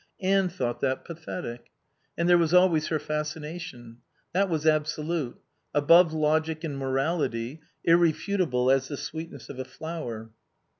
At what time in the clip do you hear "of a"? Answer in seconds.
9.47-9.63